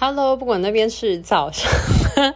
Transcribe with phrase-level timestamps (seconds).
[0.00, 1.68] Hello，不管那边是早上，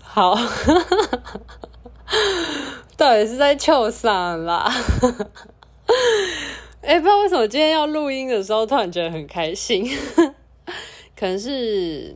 [0.00, 0.36] 好，
[2.96, 4.72] 到底是在臭嗓啦？
[6.82, 9.84] 哎、欸，不知道为什么今天要录音的时候，突然觉得很开心，
[11.18, 12.14] 可能是，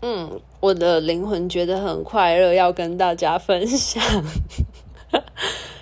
[0.00, 4.00] 嗯，我的灵魂觉得很快乐，要跟大家分享。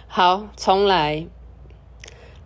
[0.09, 1.27] 好，重来。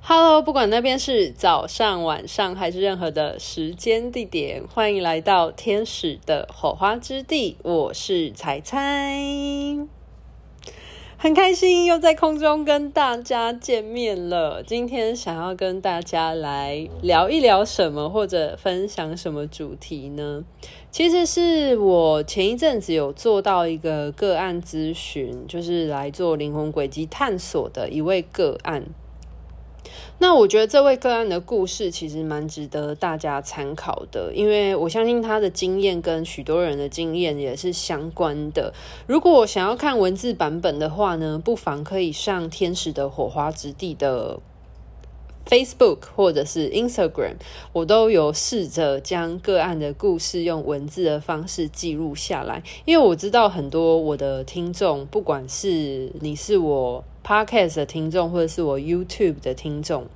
[0.07, 7.57] Hello，不管那边是早上、晚上还是任何的时间地点，欢迎来到天使的火花之地。
[7.63, 9.19] 我是彩彩，
[11.17, 14.63] 很开心又在空中跟大家见面了。
[14.63, 20.45] 今天想要跟大家来聊一聊什么，或者分享什么主题呢？
[20.91, 28.85] 其实是我前一阵子有做到一个个案咨询，就是来做灵魂轨迹探索的一位个案。
[30.19, 38.73] 那我觉得这位个案的故事其实蛮值得大家参考的，因为我相信他的经验跟许多人的经验也是相关的。
[39.07, 44.39] 如果想要看文字版本的话呢，不妨可以上天使的火花之地的
[45.47, 47.35] Facebook 或者是 Instagram，
[47.73, 57.05] 我都有试着将个案的故事用文字的方式记录下来，因为我知道很多我的听众，不管是你是我。
[57.25, 60.07] Podcast 的听众，或者是我 YouTube 的听众，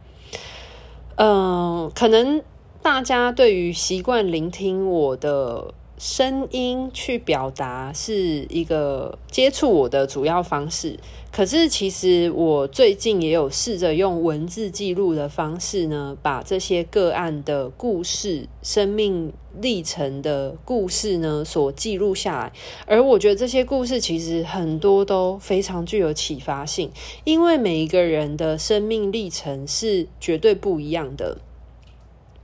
[1.17, 2.43] 嗯、可能
[2.83, 10.99] 大家对于习惯聆听我的声音去表达是一个接触我的主要方式。
[11.31, 22.53] 可是，其实我最近也有试着用文字记录的方式呢，把这些个案的故事、生命历程的故事呢，所记录下来。
[22.87, 26.91] 而我觉得这些故事其实很多都非常具有启发性，
[27.25, 31.39] 因为每一个人的生命历程是绝对不一样的。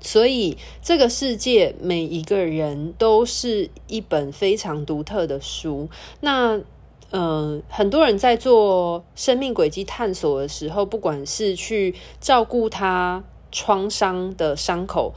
[0.05, 5.89] 所以，这个世界每一个人都是一本非常独特的书。
[6.21, 6.61] 那，
[7.11, 15.15] 嗯、很多人在做生命轨迹探索的时候，不管是去照顾他创伤的伤口，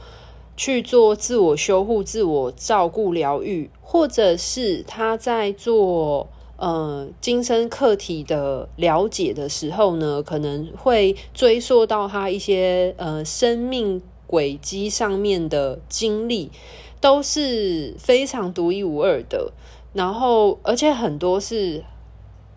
[0.56, 14.00] 去做自我修护、自我照顾、疗愈，或者是他在做呃今生课题的了解的时候呢，可能会追溯到他一些呃生命。
[14.28, 16.52] 轨迹上面的经历
[17.00, 19.52] 都是非常独一无二的，
[19.92, 21.82] 然后而且很多是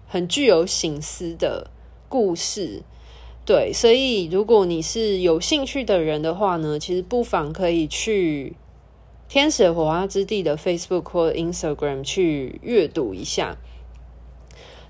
[0.06, 1.72] 很具有醒思的
[2.10, 2.84] 故事，
[3.46, 8.56] 对，所以如果你是有兴趣的人的话呢，其实不妨可以去
[9.30, 13.58] 天使火花之地的 Facebook 或 Instagram 去阅读一下。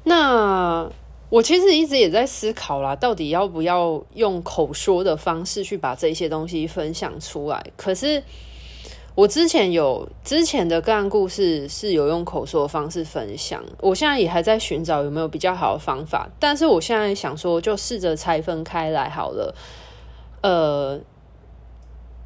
[0.04, 0.92] 那。
[1.32, 7.66] 我其实一直也在思考啦，到底要不要用口说的方式去把这些东西分享出来？
[7.78, 8.22] 可是
[9.16, 16.30] 我之前有之前的个案故事是有用口说的方式分享，我现在也还在寻找有没有比较好的方法。
[16.38, 19.56] 但是我现在想说，就试着拆分开来好了。
[20.42, 21.00] 呃。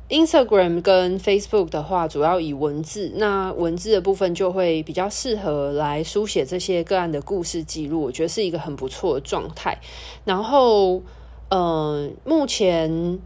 [0.08, 9.80] Instagram 跟 Facebook 的话，主要以文字，那文字的部分就会比较适合来书写这些个案的故事记录，我觉得是一个很不错的状态。
[10.24, 11.02] 然后，
[11.50, 13.20] 嗯、目前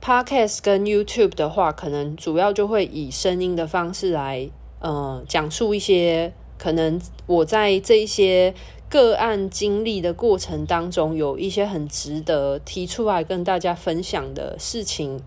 [0.00, 4.48] Podcast 跟 YouTube 的话，可能主要就会以声音的方式来，
[4.78, 8.54] 呃，讲述一些可能我在这一些
[8.88, 15.20] 个案经历的过程当中，有一些很值得提出来跟大家分享的事情。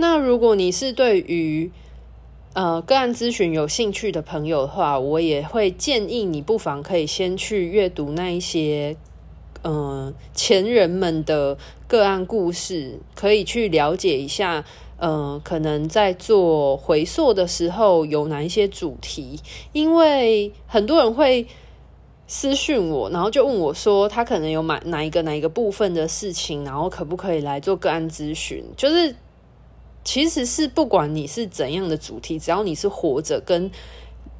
[0.00, 1.72] 那如果你是对于
[2.54, 8.96] 呃个案咨询有兴趣的朋友的话，我也会建议你不妨可以先去阅读那一些
[9.62, 14.64] 呃前人们的个案故事，可以去了解一下
[14.98, 19.40] 呃可能在做回溯的时候有哪一些主题，
[19.72, 21.48] 因为很多人会
[22.28, 29.16] 私讯我，然后就问我说他可能有买哪一个哪一个部分的事情，然后可不可以来做个案咨询，就是。
[30.04, 33.70] 其实是不管你是怎样的主题，只要你是活着跟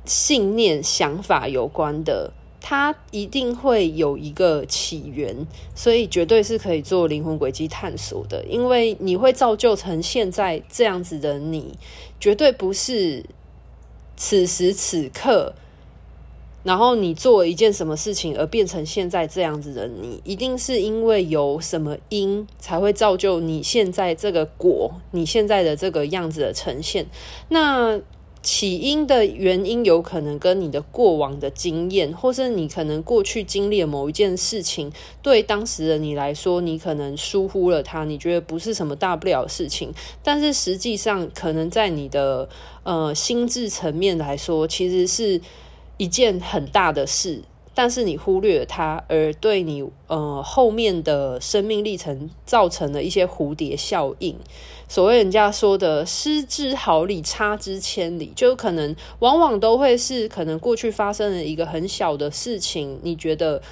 [0.05, 8.43] 信念、想法有关的，它一定会有一个起源，所以绝对是可以做灵魂轨迹探索的。
[8.45, 11.79] 因为你会造就成现在这样子的你，
[12.19, 13.25] 绝对不是
[14.17, 15.55] 此时此刻。
[16.63, 27.07] 然后你做一件什么事情而变成现在这样子的你，一定是因为有什么因才会造就你现在这个果，你现在的这个样子的呈现。
[27.49, 28.01] 那
[28.41, 42.49] 起因的原因有可能跟你的过往的经验，或是你可能过去经历某一件事情，对当时的你来说，你可能疏忽了它，你觉得不是什么大不了的事情，但是实际上可能在你的
[42.85, 45.41] 呃心智层面来说，其实是
[45.99, 47.43] 一件很大的事。
[47.75, 54.37] 但是你忽略了它，而对你呃后面的生命历程造成了一些蝴蝶效应。
[54.89, 63.63] 所谓人家说的“失之毫厘，差之千里”，就可能往往都会是可能过去发生了一个很小的事情，你觉得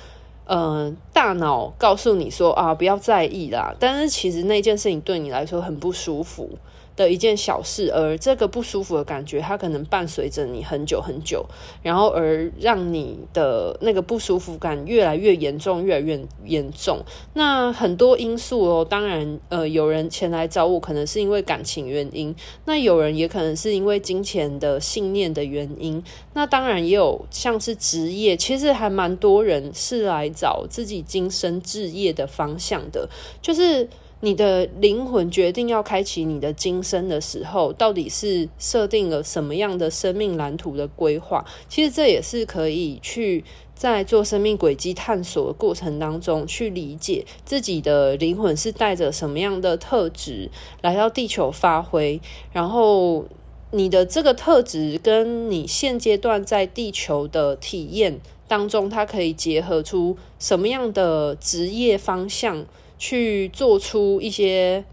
[0.45, 6.49] 呃大脑告诉你说啊不要在意啦，但是其实那件事情对你来说很不舒服。
[6.97, 11.45] 的一件小事，而这个不舒服的感觉，它可能伴随着你很久很久，
[11.83, 16.99] 然后而让你的那个不舒服感越来越严重，越来越严重。
[17.35, 22.35] 那很多因素哦，当然，呃，有人前来找我，可能是因为感情原因；
[22.65, 26.03] 那有人也可能是因为金钱的信念的原因。
[26.33, 33.09] 那当然也有像是职业，其实还蛮多人是来找自己今生置业的方向的，
[33.43, 33.87] 就是。
[34.27, 41.47] 你的灵魂决定要开启你的今生的时候，到底是设定了什么样的生命蓝图的规划？
[41.69, 43.45] 其实这也是可以去
[43.77, 50.51] 在做生命轨迹探索的过程当中去理解自己的灵魂是带着什么样的特质
[50.83, 52.21] 来到地球发挥，
[52.53, 53.27] 然后
[53.71, 58.19] 你的这个特质跟你现阶段在地球的体验
[58.49, 62.67] 当中，它可以结合出什么样的职业方向？
[62.99, 64.85] 去做出一些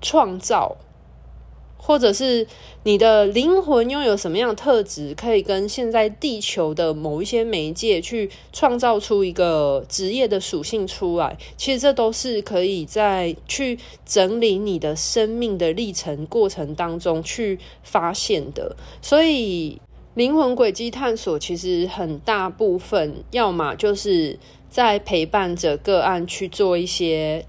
[0.00, 0.76] 创造，
[1.76, 2.46] 或者是
[2.84, 11.36] 你的灵魂拥有什么样的特质，可以跟现在地球的某一些媒介去创造出一个职业的属性出来。
[11.56, 18.76] 其实这都是可以在去整理你的生命的历程过程当中去发现的。
[19.02, 19.80] 所以
[20.14, 24.38] 灵魂轨迹探索其实很大部分，要么就是。
[24.70, 27.44] 在陪伴着个案去做一些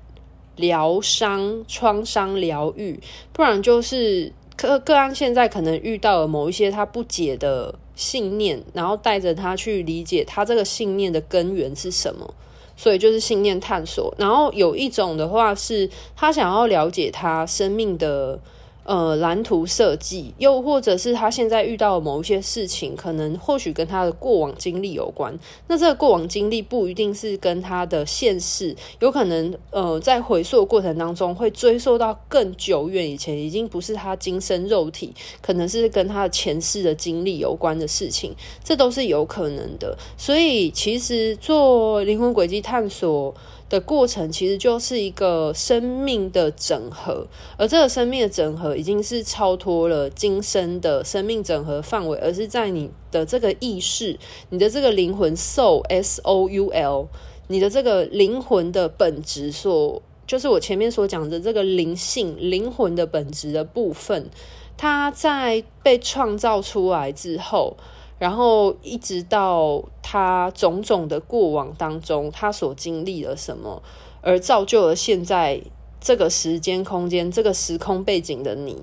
[0.56, 3.00] 疗伤、创伤疗愈，
[3.32, 12.34] 不然就是个个案现在可能遇到了某一些他不解的信念，然后带着他去理解他这个信念的根源是什么，
[12.76, 14.14] 所以就是信念探索。
[14.18, 18.40] 然后有一种的话是他想要了解他生命的。
[18.84, 25.38] 呃，蓝图设计，又或者是他现在遇到某一些事情，可能或许跟他的过往经历有关。
[25.68, 39.96] 那这个过往经历不一定是跟他的现世，有可能呃，在回溯的过程当中会追溯到更久远以前，已经不是他今生肉体，可能是跟他的前世的经历有关的事情，这都是有可能的。
[40.18, 43.36] 所以，其实做灵魂轨迹探索。
[43.72, 47.26] 的过程其实就是一个生命的整合，
[47.56, 54.20] 而这个生命的整合已经是超脱了今生的生命整合范围，而是在你的这个意识、
[54.50, 57.08] 你的这个灵魂 soul s o u l，
[57.48, 64.30] 你的这个灵魂的本质所，就是我前面所讲的这个灵性、灵魂的本质的部分，
[64.76, 67.78] 它在被创造出来之后。
[68.22, 73.82] 然后一直到他种种的过往当中，他所经历了什么，
[74.22, 75.60] 而造就了现在
[76.00, 78.78] 这个时间空间、这个时空背景的你。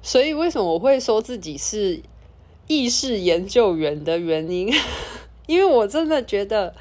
[0.00, 2.00] 所以，为什么我会说自己是
[2.66, 4.72] 意识研究员的原因？
[5.46, 6.74] 因为我真的觉得。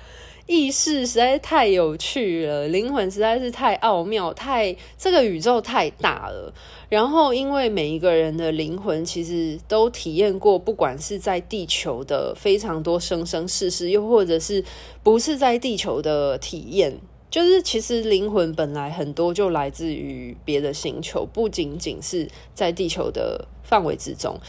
[0.48, 6.54] 意识实在是太有趣了，灵魂实在是太奥妙，太这个宇宙太大了。
[6.88, 14.64] 然后，因为每一个人的灵魂其实都体验过，不管是在地球的非常多生生世世，又或者是
[15.04, 16.98] 不是在地球的体验，
[17.30, 24.40] 就是其实灵魂本来很多就来自于别的星球，不仅仅是在地球的范围之中。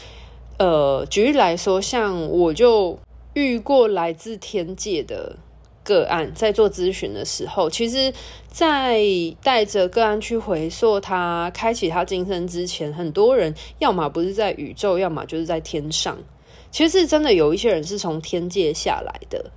[0.57, 2.97] 呃，举例来说，像我就
[3.33, 5.35] 遇过来自天界的。
[5.89, 8.13] 个案在做咨询的时候，其实，
[8.47, 9.01] 在
[9.41, 16.15] 带着个案去回溯他开启他今生之前，很多人要么不是在宇宙，要么就是在天上。
[16.69, 19.49] 其实真的有一些人是从天界下来的，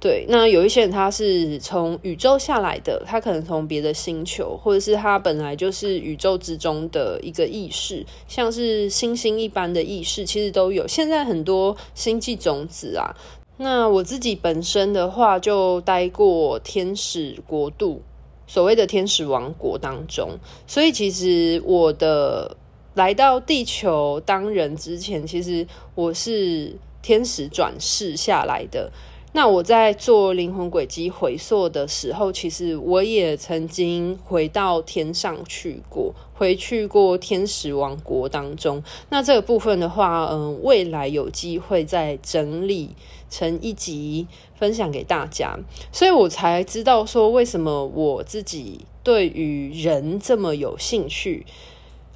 [0.00, 0.24] 对。
[0.30, 10.88] 那有一些人他是从宇宙下来的，他可能从别的星球，或者是他本来就是宇宙之中的一个意识，像是星星一般的意识，其实都有。
[10.88, 13.14] 现在很多星际种子啊。
[13.58, 18.02] 那我自己本身的话，就待过天使国度，
[18.46, 22.56] 所谓的天使王国当中，所以其实我的
[22.94, 28.92] 来到地球当人之前，其实我是天使转世下来的。
[29.32, 38.82] 那我在做灵魂轨迹回溯的时候，其实我也曾经回到天上去过，回去过天使王国当中。
[39.10, 42.90] 那这个部分的话，嗯，未来有机会再整理
[43.30, 45.58] 成一集分享给大家，
[45.90, 51.46] 所以我才知道说，为什么我自己对于人这么有兴趣。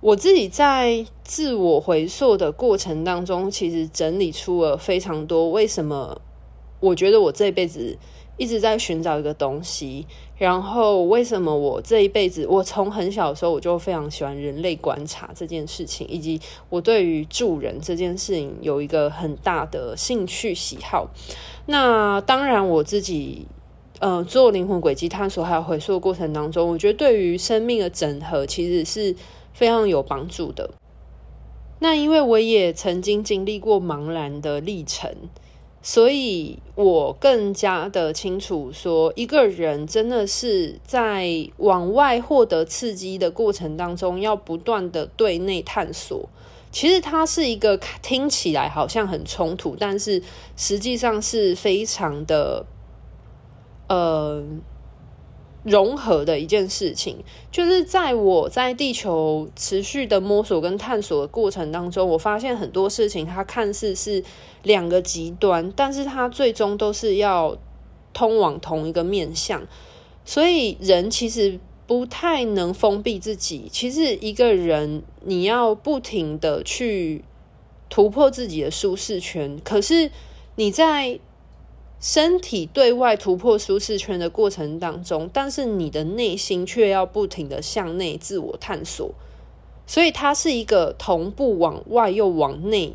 [0.03, 5.51] 我自己在自我回溯的过程当中，其实整理出了非常多。
[5.51, 6.21] 为什么？
[6.81, 7.99] 我觉得我这辈子
[8.41, 10.07] 一直在寻找一个东西，
[10.39, 21.11] 然后为什么我这一辈子，我从很小的时候我就非常喜欢人类观察这件事情，以及我对于助人这件事情有一个很大的兴趣喜好。
[21.67, 23.47] 那当然，我自己
[23.99, 29.15] 呃做灵魂轨迹探索还有回溯的过程当中，我觉得对于生命的整合其实是
[29.53, 30.71] 非常有帮助的。
[31.81, 35.15] 那因为我也曾经经历过茫然的历程。
[35.83, 46.29] 所以我更加的清楚说，一个人真的是在往外获得刺激的过程当中，要不断的对内探索。
[46.71, 50.23] 其实它是一个听起来好像很冲突，但是
[50.57, 52.67] 实际上是非常的，
[53.89, 54.45] 呃。
[55.63, 57.19] 融合的一件事情，
[57.53, 64.25] 就是在我在地球持续的摸索跟探索的过程当中，我发现很多事情，它看似是
[64.63, 67.59] 两个极端，但是它最终都是要
[68.15, 69.67] 通往同一个面向。
[70.25, 73.69] 所以人其实不太能封闭自己。
[73.71, 77.23] 其实一个人你要不停的去
[77.91, 80.11] 突破自己的舒适圈，可是
[80.57, 81.21] 你在。
[82.01, 89.13] 身体对外突破舒适圈的过程当中，但是你的内心却要不停的向内自我探索，
[89.87, 92.95] 所以它是一个同步往外又往内，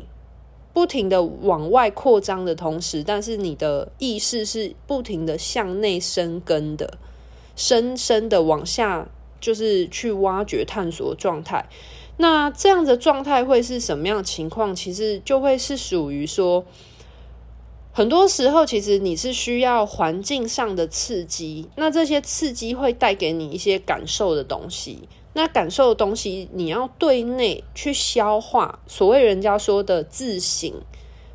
[0.72, 6.98] 不停的往外扩张的同时，但是你的意识是不停的向内生根的，
[7.54, 9.08] 深深的往下
[9.40, 11.68] 就是去挖掘探索状态。
[12.16, 14.74] 那这样的状态会是什么样的情况？
[14.74, 16.64] 其实就会是属于说。
[17.96, 25.08] 很多时候，其实你是需要环境上的刺激，那这些刺激会带给你一些感受的东西。
[25.32, 28.80] 那感受的东西，你要对内去消化。
[28.86, 30.70] 所谓人家说的自省，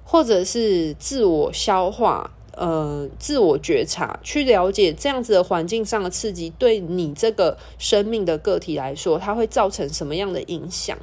[0.04, 10.96] 或者是自我消化，呃，自我觉察，去了解这样子的环境上的刺激，对你这个生命的个体来说，它会造成什么样的影响？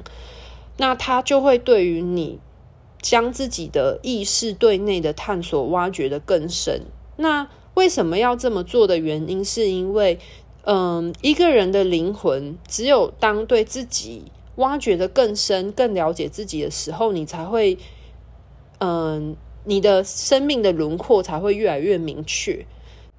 [0.77, 2.39] 那它就会对于你。
[3.01, 6.83] 将自己的意识对内的探索挖掘得更深。
[7.17, 10.19] 那为什么要这么做的原因，是因为，
[10.63, 14.23] 嗯，一个人的灵魂，只有当对自己
[14.55, 17.77] 挖掘得更深、更了解自己的时候，你才会，
[18.79, 22.65] 嗯，你的生命的轮廓才会越来越明确。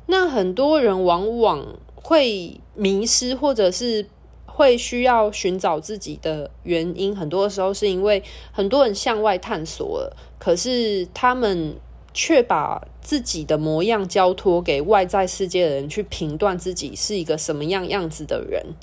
[0.06, 4.06] 那很多人往往会迷失，或者是。
[4.60, 11.76] 会需要寻找自己的原因，很多时候是因为很多人向外探索了，可是他们
[12.12, 18.74] 却把自己的模样交托给外在世界的人去评断自己是一个什么样样子的人。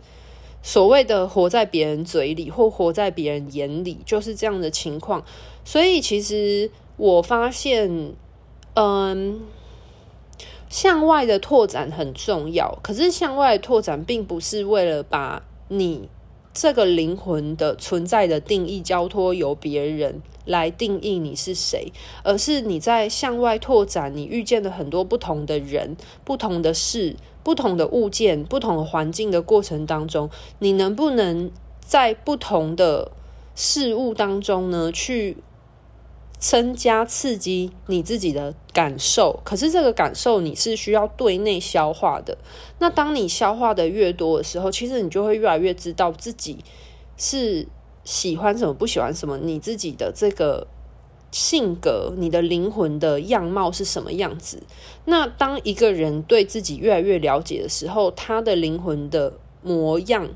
[0.63, 5.23] 所谓的活在别人嘴里或活在别人眼里，就是这样的情况。
[5.63, 8.15] 所以，其实我发现，
[8.73, 9.41] 嗯，
[10.67, 15.43] 向外的拓展很重要，可是向外拓展并不是为了把。
[15.67, 16.09] 你
[16.53, 21.91] 这个灵魂的存在的定义交托由别人来定义你是谁，
[22.23, 33.11] 而是你在向外拓展，你遇见了很多不同的人、不同的事、不同的物件、不同的环境的过程当中，你能不能在不同的
[33.53, 35.37] 事物当中呢去？
[36.39, 42.37] 增加刺激你自己的感受，可是这个感受你是需要对内消化的。
[42.79, 46.59] 那当你消化的越多的时候，其实你就会越来越知道自己
[47.17, 47.67] 是
[48.03, 49.37] 喜欢什么，不喜欢什么。
[49.39, 50.67] 你自己的这个
[51.31, 54.61] 性格，你的灵魂的样貌是什么样子？
[55.05, 60.29] 那当一个人对自己越来越了解的时候，他的灵魂的模样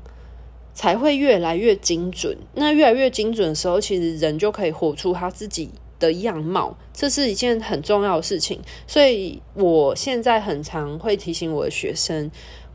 [0.74, 2.36] 才会越来越精准。
[2.54, 5.70] 那越来越精准的时候，其实人就可以活出他自己
[6.02, 12.30] 的样貌，这是一件很重要的事情，所以我现在很常会提醒我的学生，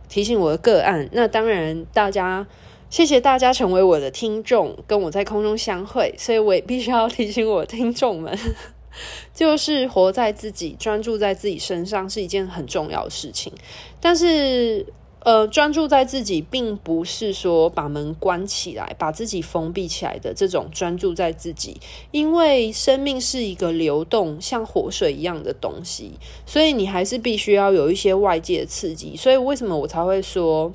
[0.08, 1.10] 提醒我的个案。
[1.12, 2.48] 那当然，大家
[2.90, 8.36] 谢谢大家成为我的听众，跟我在空中相会，所以我也必须要提醒我的听众们，
[9.36, 13.52] 就是活在自己，专注在自己身上是一件很重要的事情。
[14.00, 14.86] 但是，
[15.28, 21.82] 呃，专注在自己，并不是说把门关起来，把自己封闭起来的这种专注在自己。
[22.12, 26.14] 因为生命是一个流动，像活水一样的东西，
[26.46, 29.18] 所以你还是必须要有一些外界的刺激。
[29.18, 30.72] 所以为什么我才会说，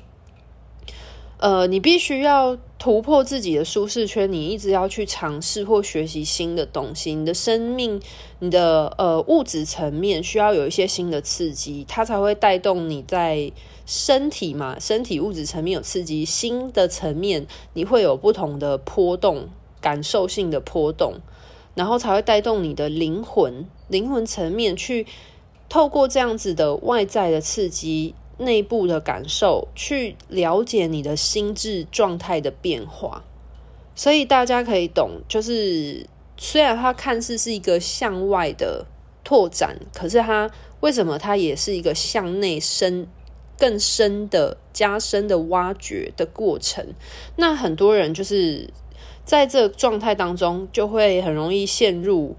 [1.39, 7.15] 呃，你必须要突破自己的舒适圈，你一直要去尝试或学习新的东西。
[7.15, 7.99] 你的生命，
[8.37, 13.51] 你的呃物质层面需要有一些新的刺激，它才会带动你在。
[13.85, 19.49] 身体嘛，身体物质层面有刺激，心的层面你会有不同的波动，
[19.81, 21.15] 感受性的波动，
[21.75, 25.05] 然后才会带动你的灵魂，灵魂层面去
[25.67, 33.23] 透过这样子的外在的刺激，内部的感受，去了解你的心智状态的变化。
[33.95, 38.85] 所以大家可以懂，就是虽然它看似是一个向外的
[39.23, 40.49] 拓展，可是它
[40.79, 43.07] 为什么它也是一个向内深。
[43.57, 46.93] 更深的加深的挖掘的过程，
[47.35, 48.69] 那很多人就是
[49.23, 52.35] 在这状态当中，就会很容易陷入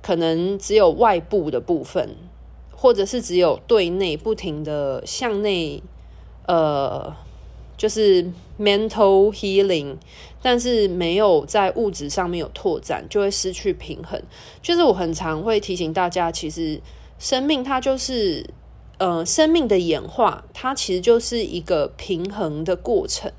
[0.00, 2.16] 可能只有外部的部分，
[2.70, 5.82] 或者是只有对内不停的向内，
[6.46, 7.14] 呃，
[7.76, 8.24] 就是
[8.58, 9.96] mental healing，
[10.40, 14.22] 但是没有在物质上面有拓展，就会失去平衡。
[14.62, 16.80] 就是我很常会提醒大家，其实
[17.18, 18.46] 生命它就是。
[18.98, 23.30] 呃，生命的演化，它其实就是一个平衡的过程。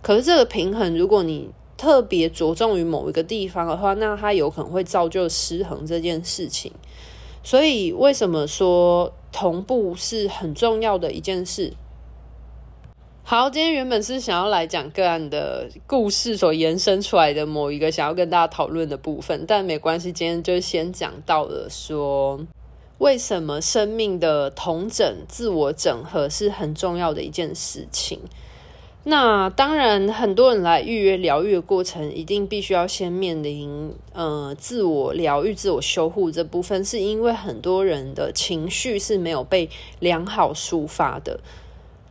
[0.00, 6.72] 可是这个平衡，如果你特别着重于某一个地方的话，那它有可能会造就失衡这件事情。
[7.44, 11.74] 所以，为什么说同步是很重要的一件事？
[13.22, 22.40] 好，今天原本是想要来讲个案的故事所延伸出来的某一个想要跟大家讨论的部分，但没关系，今天就先讲到了说。
[22.98, 28.20] 为什么生命的同整、自我整合是很重要的一件事情？
[29.04, 39.68] 那当然，很多人来预约疗愈的过程，一定必须要先面临呃自我疗愈、自我修护这部分，是因为很多人的情绪是没有被
[39.98, 41.40] 良好抒发的。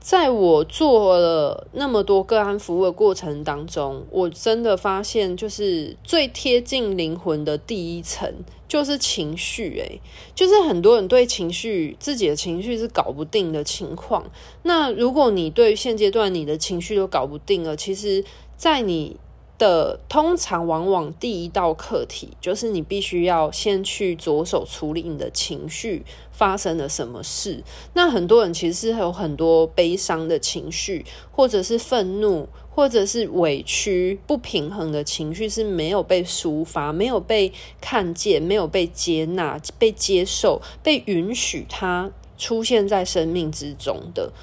[0.01, 8.27] 在我做了那么多个案服务的过程当中，我真的发现，就是最贴近灵魂的第一层
[8.67, 9.77] 就是情绪。
[9.77, 10.01] 诶，
[10.33, 14.25] 就是很多人对情绪、自己的情绪是搞不定的情况。
[14.63, 18.25] 那如果你对现阶段你的情绪都搞不定了，其实，
[18.57, 19.17] 在你
[19.61, 27.63] 的通常往往第一道课题，就是你必须要先去着手处理你的情绪发生了什么事。
[27.93, 44.33] 那很多人其实是有很多悲伤的情绪，或者是愤怒，或者是委屈、不平衡的情绪是没有被抒发、没有被看见、没有被接纳、被接受、被允许它出现在生命之中的。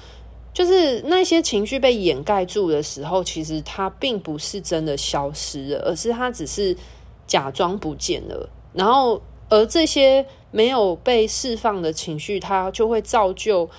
[0.51, 6.75] 就是那些情绪被掩盖住的时候，其实它并不是真的消失了，而是它只是
[7.27, 8.49] 假装不见了。
[8.73, 13.69] 然后，而这些没有被释放的情绪，它就会造就，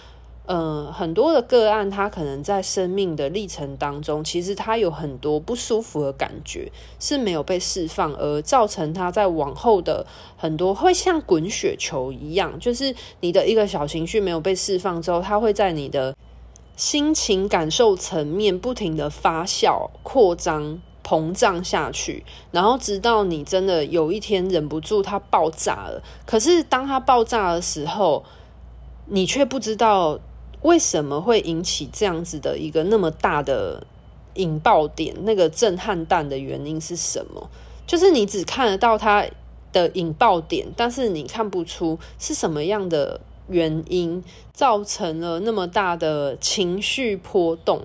[0.46, 10.06] 呃，很多的个案，它可能在生命的历程当中，其实它有很多不舒服的感觉是没有被释放，而造成它在往后的
[10.36, 16.14] 很多会像滚雪球一样，就是你的一个小情绪没有被释放之后，它会在你的。
[16.80, 26.02] 心情感受层面不停的发酵、扩张、膨胀下去，然后直到你真的有一天忍不住它爆炸了。
[26.24, 28.24] 可是当它爆炸的时候，
[29.04, 30.18] 你却不知道
[30.62, 33.86] 为什么会引起这样子的一个那么大的
[34.36, 37.50] 引爆点，那个震撼弹的原因是什么？
[37.86, 39.26] 就是你只看得到它
[39.70, 43.20] 的引爆点，但是你看不出是什么样的。
[43.50, 47.82] 原因造成了那么大的情绪波动。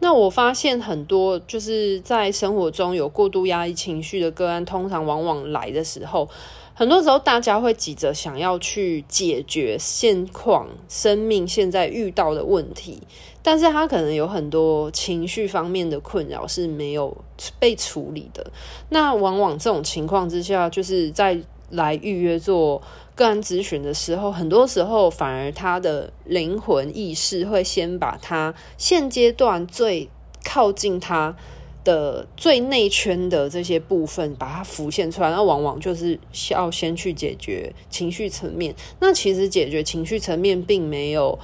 [0.00, 6.28] 那我发现很多就是在生活中有过度压抑情绪的个案，通常往往来的时候，
[6.74, 13.00] 很多时候大家会急着想要去解决现况、生命现在遇到的问题，
[13.42, 17.16] 但是他可能有很多情绪方面的困扰是没有
[17.58, 18.46] 被处理的。
[18.90, 22.82] 那往往这种情况之下，就是在来预约做
[23.14, 30.08] 个案咨询的时候，很多时候反而他的灵魂意识会先把他现阶段最
[30.44, 31.36] 靠近他
[31.84, 36.18] 的最内圈的这些部分把它浮现出来，那往往就是
[36.50, 38.74] 要先去解决情绪层面。
[39.00, 41.38] 那其实解决情绪层面并没有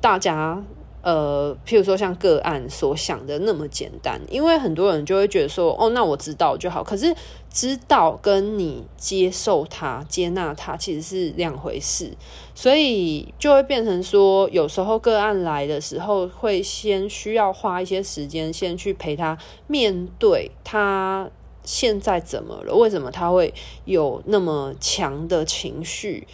[0.00, 0.62] 大家
[1.06, 6.82] 呃，譬如说像个案所想的那么简单，因为很多人就会觉得说，哦，那我知道就好。
[6.82, 7.14] 可是
[7.48, 12.12] 知道跟你接受它、接纳它其实是两回事，
[12.56, 19.38] 所以就会变成说，有时候个案来的时候，会先需要花一些时间，先去陪他
[19.68, 21.30] 面对他
[21.62, 26.26] 现在怎么了，为什么他会有那么强的情绪。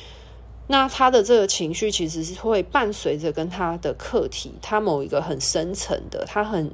[0.68, 6.70] 那他的这个情绪其实是会伴随着跟他的课题，他某一个很深层的，他很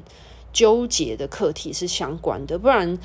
[0.52, 2.58] 纠结的课题是相关的。
[2.58, 2.98] 不然，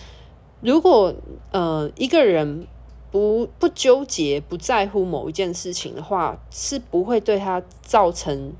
[0.62, 1.13] 如果
[1.52, 2.67] 呃一个人
[3.10, 8.54] 不不纠结、不在乎某一件事情的话，是不会对他造成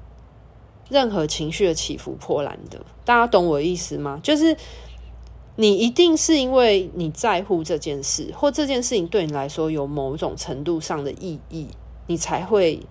[0.90, 2.80] 任何情绪的起伏波澜的。
[3.04, 4.20] 大家懂我的意思吗？
[4.24, 4.56] 就是
[5.56, 11.68] 你一定是因为你在乎这件事，或这件事情对你来说有某种程度上的意义。
[12.08, 12.82] 你才会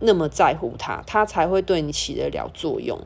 [0.00, 2.98] 那么在乎他，他才会对你起得了作用。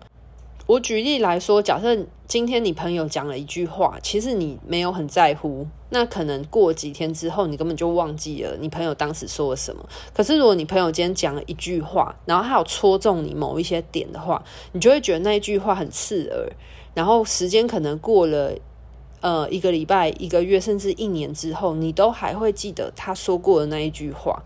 [0.66, 9.85] 我举例来说，假设今天你朋友讲了一句话，其实你没有很在乎，那可能过几天之后，你根本就忘记了你朋友当时说了什么。
[10.14, 16.48] 可是如果你朋友今天讲了一句话，然后他有戳中你某一些点的话，你就会觉得那一句话很刺耳。
[16.94, 18.52] 然后时间可能过了
[19.20, 24.42] 呃一个礼拜、一个月，甚至一年之后，你都还会记得他说过的那一句话。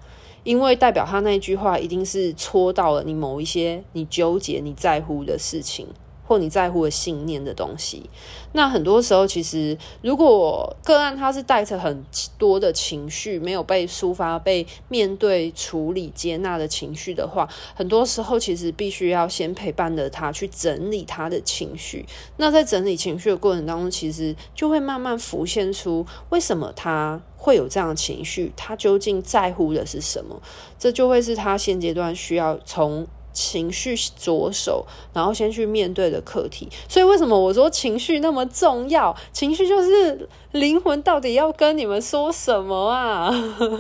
[0.46, 5.88] 因为代表他那句话一定是戳到了你某一些你纠结、你在乎的事情，
[6.26, 8.10] 或你在乎的信念的东西。
[8.52, 12.04] 那很多时候，其实如果个案他是带着很
[12.38, 22.04] 多的情绪，没有被抒发、被面对、处理、接纳的情绪的话，很多时候其实必须要先陪伴着他去整理他的情绪。
[22.36, 27.20] 那在整理情绪的过程当中，其实就会慢慢浮现出为什么他。
[27.38, 30.42] 会有这样的情绪，他究竟在乎的是什么？
[30.80, 33.06] 这就会是他现阶段需要从
[33.36, 36.70] 情绪着手，然后先去面对的课题。
[36.88, 39.14] 所以，为什么我说情绪那么重要？
[39.30, 43.30] 情绪就是灵魂到底要跟你们说什么啊？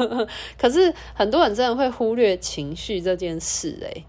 [0.60, 4.04] 可是很多人真的会忽略情绪这件事，欸，诶。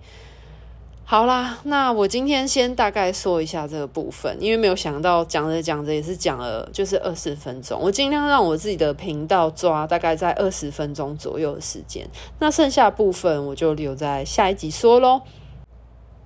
[1.09, 7.79] 好啦，那我今天先大概说一下这个部分，因为没有想到讲着讲着也是讲了，就是二十分钟。
[7.81, 12.05] 我尽量让我自己的频道抓大概在二十分钟左右的时间，
[12.39, 15.21] 那剩下部分我就留在下一集说喽。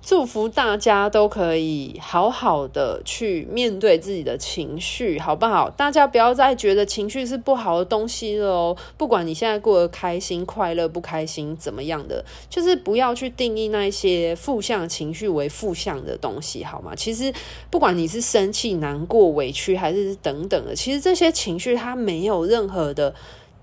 [0.04, 5.70] 祝福大家都可以好好的去面对自己的情绪，好不好？
[5.70, 8.76] 大家不要再觉得情绪是不好的东西了哦。
[8.98, 16.94] 不管你现在过得开心、快乐、不开心，怎么样的，就是不要去定义那些负向情绪为负向的东西，好吗？
[16.96, 17.32] 其实，
[17.70, 23.14] 不管你是生气、难过、委屈，还是等等的，其实这些情绪它没有任何的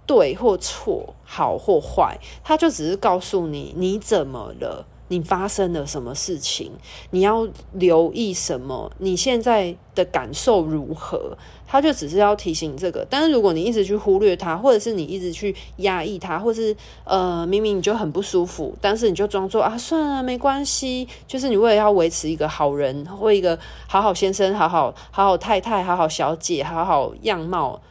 [0.06, 4.86] 对或错、好或坏，它就只是告诉你你怎么了。
[5.10, 6.72] 你发生了什么事情？
[7.12, 8.91] 你要留意什么？
[8.98, 11.38] 你现在的感受如何？
[11.67, 13.06] 他就只是要提醒这个。
[13.10, 27.82] 但是如果你一直去忽略他，或者是你一直去压抑他，或是呃明明你就很不舒服，但是你就装作啊算了没关系，就是你为了要维持一个好人或一个好好先生、好好好好太太、好好小姐、好好样貌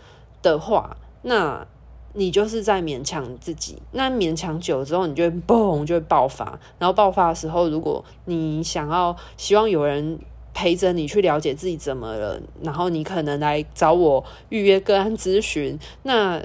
[0.43, 1.67] 的话，那。
[2.19, 6.59] 你就是在勉强自己，那勉强久了之后，你就会嘣，就会爆发。
[6.77, 10.19] 然后爆发的时候，如果你想要希望有人
[10.53, 15.79] 陪着你去了解自己怎么了，然后你可能来找我预约个案咨询。
[16.03, 16.43] 那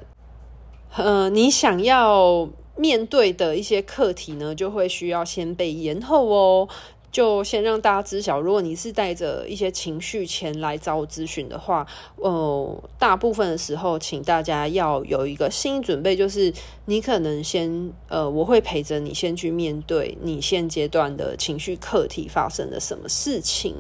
[0.96, 6.70] 呃，你想要面对的一些课题呢，就会需要先被延后哦。
[7.14, 16.52] 就先让大家知晓，如果你是带着一些情绪前来找我咨询的话，呃，大部分的时候，请大家要有一个心理准备，就是
[16.86, 23.76] 你可能先，呃，我会陪着你先去面对你现阶段的情绪课题发生了什么事情，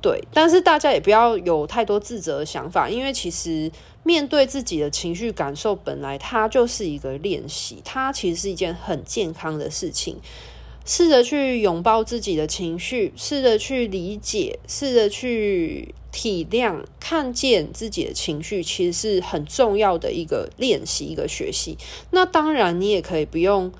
[0.00, 0.24] 对。
[0.32, 3.70] 但是大家也不要有太多自责的想法，因为其实
[4.04, 10.16] 面对自己的情绪感受，本来它就是一个练习，它其实是一件很健康的事情。
[10.90, 21.78] 试着去拥抱自己的情绪，试着去理解，试着去体谅，看见自己的情绪，其实是很重要的一个练习，一个学习。
[22.10, 23.70] 那当然，你也可以不用，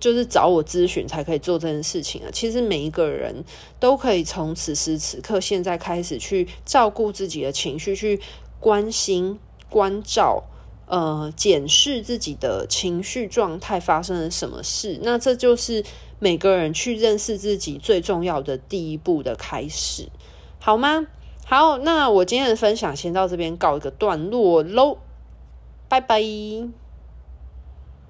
[0.00, 2.28] 就是找我咨询才可以做这件事情啊。
[2.32, 3.44] 其实每一个人
[3.78, 8.20] 都可以从此时此刻现在开始去照顾自己的情绪，去
[8.58, 9.38] 关心、
[9.70, 10.42] 关照。
[10.92, 15.82] 呃，检视自己的情绪状态发生了什么事，那这就是
[16.18, 20.10] 每个人去认识自己最重要的第一步的开始，
[20.60, 21.06] 好吗？
[21.46, 24.98] 好，那我今天的分享先到这边告一个段落喽，
[25.88, 26.81] 拜拜。